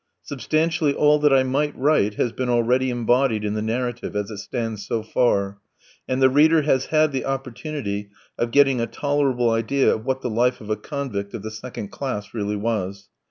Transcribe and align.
Substantially 0.23 0.95
all 0.95 1.19
that 1.19 1.31
I 1.31 1.43
might 1.43 1.77
write 1.77 2.15
has 2.15 2.31
been 2.31 2.49
already 2.49 2.89
embodied 2.89 3.45
in 3.45 3.53
the 3.53 3.61
narrative 3.61 4.15
as 4.15 4.31
it 4.31 4.39
stands 4.39 4.83
so 4.83 5.03
far; 5.03 5.59
and 6.07 6.19
the 6.19 6.27
reader 6.27 6.63
has 6.63 6.85
had 6.87 7.11
the 7.11 7.23
opportunity 7.23 8.09
of 8.35 8.49
getting 8.49 8.81
a 8.81 8.87
tolerable 8.87 9.51
idea 9.51 9.93
of 9.93 10.03
what 10.03 10.21
the 10.21 10.29
life 10.31 10.59
of 10.59 10.71
a 10.71 10.75
convict 10.75 11.35
of 11.35 11.43
the 11.43 11.51
second 11.51 11.89
class 11.89 12.33
really 12.33 12.55
was. 12.57 13.09